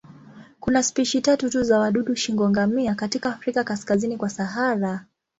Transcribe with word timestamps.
Kuna 0.59 0.83
spishi 0.83 1.21
tatu 1.21 1.49
tu 1.49 1.63
za 1.63 1.79
wadudu 1.79 2.15
shingo-ngamia 2.15 2.95
katika 2.95 3.29
Afrika 3.33 3.63
kaskazini 3.63 4.17
kwa 4.17 4.29
Sahara. 4.29 5.05